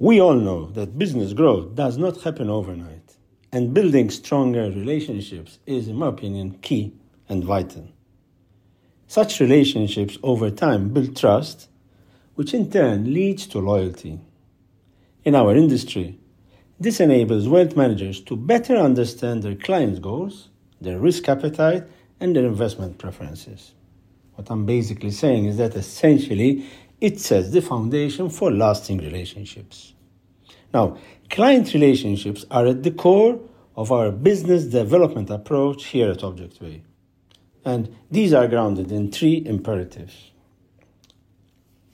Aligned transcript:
We 0.00 0.20
all 0.20 0.34
know 0.34 0.66
that 0.72 0.98
business 0.98 1.32
growth 1.34 1.76
does 1.76 1.96
not 1.96 2.22
happen 2.22 2.50
overnight, 2.50 3.14
and 3.52 3.72
building 3.72 4.10
stronger 4.10 4.64
relationships 4.64 5.60
is, 5.66 5.86
in 5.86 5.94
my 5.94 6.08
opinion, 6.08 6.58
key 6.62 6.94
and 7.28 7.44
vital. 7.44 7.88
Such 9.06 9.38
relationships 9.38 10.18
over 10.24 10.50
time 10.50 10.88
build 10.88 11.16
trust, 11.16 11.68
which 12.34 12.52
in 12.52 12.72
turn 12.72 13.14
leads 13.14 13.46
to 13.46 13.60
loyalty. 13.60 14.18
In 15.24 15.36
our 15.36 15.54
industry, 15.54 16.18
this 16.80 16.98
enables 16.98 17.48
wealth 17.48 17.76
managers 17.76 18.20
to 18.22 18.34
better 18.34 18.76
understand 18.76 19.44
their 19.44 19.54
clients' 19.54 20.00
goals, 20.00 20.48
their 20.80 20.98
risk 20.98 21.28
appetite, 21.28 21.84
and 22.18 22.34
their 22.34 22.46
investment 22.46 22.98
preferences. 22.98 23.74
What 24.34 24.50
I'm 24.50 24.66
basically 24.66 25.12
saying 25.12 25.44
is 25.44 25.58
that 25.58 25.76
essentially 25.76 26.66
it 27.04 27.20
sets 27.20 27.50
the 27.50 27.60
foundation 27.60 28.30
for 28.30 28.50
lasting 28.50 28.96
relationships. 28.96 29.92
Now, 30.72 30.96
client 31.28 31.74
relationships 31.74 32.46
are 32.50 32.66
at 32.68 32.82
the 32.82 32.92
core 32.92 33.38
of 33.76 33.92
our 33.92 34.10
business 34.10 34.64
development 34.64 35.28
approach 35.28 35.84
here 35.84 36.10
at 36.12 36.20
Objectway. 36.20 36.80
And 37.62 37.94
these 38.10 38.32
are 38.32 38.48
grounded 38.48 38.90
in 38.90 39.12
three 39.12 39.44
imperatives. 39.44 40.30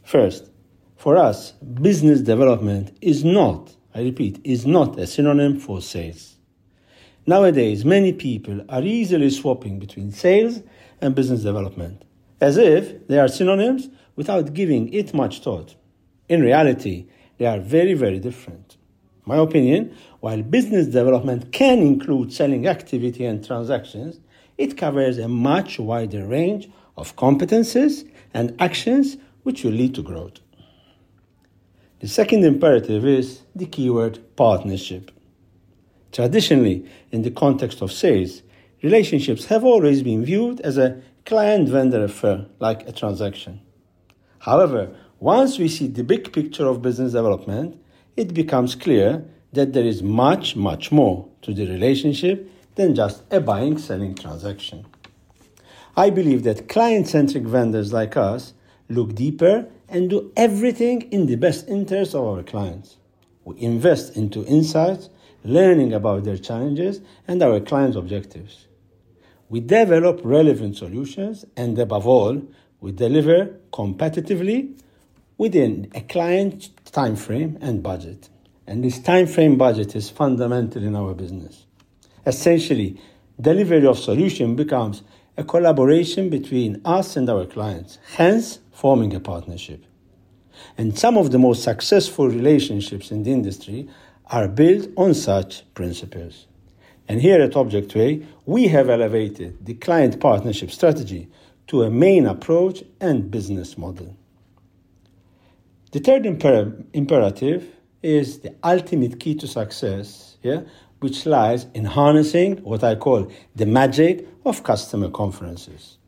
First, 0.05 0.49
for 0.97 1.17
us, 1.17 1.53
business 1.53 2.21
development 2.21 2.97
is 3.01 3.25
not, 3.25 3.75
I 3.93 4.03
repeat, 4.03 4.41
is 4.45 4.65
not 4.65 4.97
a 4.97 5.09
synonym 5.09 5.59
for 5.59 5.81
sales. 5.81 6.37
Nowadays, 7.27 7.85
many 7.85 8.13
people 8.13 8.65
are 8.69 8.83
easily 8.83 9.31
swapping 9.31 9.81
between 9.81 10.13
sales 10.13 10.63
and 11.01 11.17
business 11.17 11.43
development, 11.43 12.05
as 12.41 12.57
if 12.57 13.07
they 13.09 13.19
are 13.19 13.29
synonyms 13.29 13.89
without 14.17 14.55
giving 14.55 14.93
it 14.93 15.15
much 15.15 15.41
thought. 15.41 15.75
In 16.29 16.43
reality, 16.43 17.07
they 17.39 17.47
are 17.47 17.61
very, 17.61 17.95
very 17.95 18.19
different. 18.19 18.77
My 19.27 19.37
opinion, 19.37 19.97
while 20.21 20.43
business 20.43 20.87
development 20.87 21.53
can 21.53 21.79
include 21.79 22.33
selling 22.33 22.67
activity 22.67 23.25
and 23.25 23.45
transactions, 23.45 24.21
it 24.59 24.77
covers 24.77 25.19
a 25.19 25.29
much 25.29 25.79
wider 25.79 26.27
range 26.27 26.69
of 26.97 27.17
competences 27.17 28.09
and 28.35 28.55
actions 28.61 29.17
which 29.43 29.65
will 29.65 29.73
lead 29.73 29.95
to 29.95 30.03
growth. 30.03 30.41
The 32.01 32.09
second 32.09 32.45
imperative 32.45 33.05
is 33.05 33.43
the 33.55 33.67
keyword 33.67 34.19
partnership. 34.37 35.11
Traditionally, 36.13 36.87
in 37.13 37.23
the 37.23 37.31
context 37.31 37.83
of 37.83 37.93
sales, 37.93 38.43
relationships 38.83 39.45
have 39.47 39.65
always 39.65 40.03
been 40.03 40.25
viewed 40.25 40.61
as 40.61 40.79
a 40.79 41.01
client 41.31 41.69
vendor 41.69 42.03
affair, 42.03 42.45
like 42.59 42.89
a 42.89 42.91
transaction. 42.91 43.61
However, 44.41 44.93
once 45.21 45.61
we 45.61 45.69
see 45.69 45.87
the 45.87 46.03
big 46.03 46.33
picture 46.33 46.67
of 46.67 46.83
business 46.83 47.13
development, 47.13 47.81
it 48.17 48.35
becomes 48.35 48.75
clear 48.75 49.25
that 49.53 49.73
there 49.73 49.85
is 49.85 50.03
much, 50.03 50.57
much 50.57 50.91
more 50.91 51.29
to 51.43 51.55
the 51.55 51.69
relationship 51.69 52.51
than 52.75 52.97
just 52.97 53.23
a 53.31 53.41
buying 53.41 53.79
selling 53.79 54.17
transaction. 54.17 54.85
I 55.97 56.11
believe 56.11 56.43
that 56.43 56.69
client 56.69 57.07
centric 57.07 57.45
vendors 57.45 57.93
like 57.93 58.17
us 58.17 58.53
look 58.89 59.15
deeper 59.15 59.69
and 59.89 60.11
do 60.11 60.33
everything 60.37 61.03
in 61.13 61.27
the 61.27 61.37
best 61.37 61.69
interest 61.69 62.13
of 62.13 62.25
our 62.25 62.43
clients. 62.43 62.97
We 63.45 63.57
invest 63.61 64.17
into 64.17 64.45
insights, 64.47 65.11
learning 65.45 65.93
about 65.93 66.25
their 66.25 66.39
challenges 66.39 67.01
and 67.29 67.41
our 67.41 67.61
clients' 67.61 67.97
objectives. 67.97 68.67
We 69.51 69.59
develop 69.59 70.21
relevant 70.23 70.77
solutions 70.77 71.45
and, 71.57 71.77
above 71.77 72.07
all, 72.07 72.41
we 72.81 72.93
deliver 72.93 73.47
competitively 73.73 74.81
within 75.39 75.91
a 75.93 76.03
client 76.03 76.71
time 76.93 77.17
frame 77.17 77.59
and 77.61 77.83
budget. 77.83 78.29
And 78.69 78.85
this 78.85 79.01
time 79.01 79.27
frame 79.27 79.59
budget 79.59 79.97
is 79.97 80.09
fundamental 80.09 80.85
in 80.85 80.95
our 80.95 81.15
business. 81.15 81.67
Essentially, 82.25 83.01
delivery 83.41 83.87
of 83.87 83.99
solution 83.99 84.55
becomes 84.55 85.03
a 85.37 85.43
collaboration 85.43 86.31
between 86.31 86.81
us 86.85 87.17
and 87.17 87.29
our 87.29 87.45
clients, 87.45 87.99
hence 88.15 88.61
forming 88.71 89.13
a 89.17 89.21
partnership. 89.21 89.85
And 90.79 90.97
some 90.97 91.17
of 91.19 91.33
the 91.33 91.39
most 91.41 91.65
successful 91.65 92.29
relationships 92.29 93.11
in 93.11 93.25
the 93.25 93.33
industry 93.33 93.89
are 94.27 94.47
built 94.47 94.91
on 94.97 95.15
such 95.15 95.65
principles. 95.75 96.47
And 97.11 97.21
here 97.21 97.41
at 97.41 97.55
Objectway, 97.55 98.25
we 98.47 98.69
have 98.69 98.89
elevated 98.89 99.67
the 99.67 99.75
client 99.75 100.21
partnership 100.21 100.71
strategy 100.71 101.27
to 101.67 101.83
a 101.83 101.91
main 101.91 102.25
approach 102.25 102.85
and 103.01 103.33
business 103.33 103.77
model. 103.77 104.17
The 105.91 105.99
third 105.99 106.23
imper- 106.23 106.85
imperative 106.93 107.67
is 108.01 108.39
the 108.39 108.55
ultimate 108.63 109.19
key 109.19 109.35
to 109.35 109.49
success, 109.49 110.37
yeah, 110.45 110.61
which 111.01 111.27
lies 111.27 111.67
in 111.75 111.85
harnessing 111.85 112.59
what 112.59 112.85
I 112.85 112.95
call 112.95 113.29
the 113.57 113.67
magic 113.67 114.29
of 114.45 114.63
customer 114.63 115.11
conferences. 115.11 115.99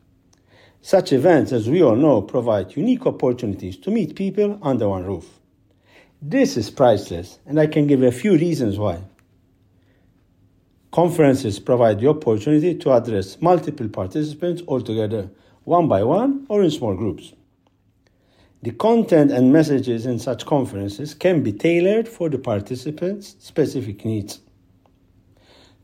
Such 0.81 1.11
events, 1.11 1.51
as 1.51 1.69
we 1.69 1.83
all 1.83 1.97
know, 1.97 2.21
provide 2.21 2.77
unique 2.77 3.05
opportunities 3.05 3.75
to 3.79 3.91
meet 3.91 4.15
people 4.15 4.57
under 4.61 4.87
one 4.87 5.03
roof. 5.03 5.41
This 6.21 6.55
is 6.55 6.69
priceless, 6.71 7.39
and 7.45 7.59
I 7.59 7.67
can 7.67 7.87
give 7.87 8.03
a 8.03 8.11
few 8.13 8.37
reasons 8.37 8.79
why. 8.79 9.01
Conferences 10.93 11.57
provide 11.57 11.99
the 11.99 12.07
opportunity 12.07 12.75
to 12.75 12.93
address 12.93 13.41
multiple 13.41 13.89
participants 13.89 14.61
all 14.67 14.79
together, 14.79 15.27
one 15.63 15.87
by 15.87 16.03
one 16.03 16.45
or 16.49 16.61
in 16.61 16.69
small 16.69 16.93
groups. 16.93 17.33
The 18.61 18.73
content 18.73 19.31
and 19.31 19.51
messages 19.51 20.05
in 20.05 20.19
such 20.19 20.45
conferences 20.45 21.15
can 21.15 21.41
be 21.41 21.51
tailored 21.51 22.07
for 22.07 22.29
the 22.29 22.37
participants' 22.37 23.35
specific 23.39 24.05
needs. 24.05 24.41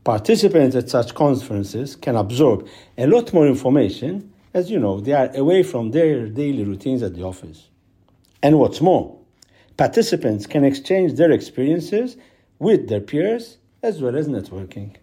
Participants 0.04 0.76
at 0.76 0.88
such 0.88 1.12
conferences 1.12 1.96
can 1.96 2.14
absorb 2.14 2.68
a 2.96 3.08
lot 3.08 3.32
more 3.32 3.48
information 3.48 4.32
as 4.54 4.70
you 4.70 4.78
know 4.78 5.00
they 5.00 5.12
are 5.12 5.34
away 5.34 5.64
from 5.64 5.90
their 5.90 6.28
daily 6.28 6.62
routines 6.62 7.02
at 7.02 7.16
the 7.16 7.24
office. 7.24 7.68
And 8.44 8.60
what's 8.60 8.80
more, 8.80 9.18
participants 9.76 10.46
can 10.46 10.62
exchange 10.62 11.14
their 11.14 11.32
experiences 11.32 12.16
with 12.60 12.88
their 12.88 13.00
peers 13.00 13.56
as 13.82 14.00
well 14.00 14.16
as 14.16 14.28
networking. 14.28 14.96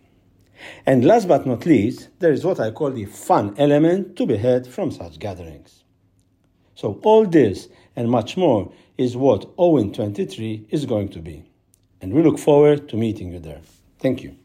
And 0.85 1.05
last 1.05 1.27
but 1.27 1.45
not 1.45 1.65
least, 1.65 2.09
there 2.19 2.31
is 2.31 2.43
what 2.43 2.59
I 2.59 2.71
call 2.71 2.91
the 2.91 3.05
fun 3.05 3.55
element 3.57 4.15
to 4.17 4.25
be 4.25 4.37
had 4.37 4.67
from 4.67 4.91
such 4.91 5.19
gatherings. 5.19 5.83
So 6.75 6.99
all 7.03 7.25
this 7.25 7.69
and 7.95 8.09
much 8.09 8.37
more 8.37 8.71
is 8.97 9.17
what 9.17 9.49
Owen 9.57 9.93
23 9.93 10.67
is 10.69 10.85
going 10.85 11.09
to 11.09 11.19
be. 11.19 11.43
And 12.01 12.13
we 12.13 12.21
look 12.21 12.37
forward 12.37 12.89
to 12.89 12.97
meeting 12.97 13.31
you 13.31 13.39
there. 13.39 13.61
Thank 13.99 14.23
you. 14.23 14.35